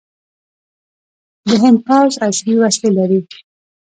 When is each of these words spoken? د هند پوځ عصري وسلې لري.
د 1.47 1.49
هند 1.61 1.77
پوځ 1.87 2.13
عصري 2.25 2.53
وسلې 2.61 2.89
لري. 2.97 3.19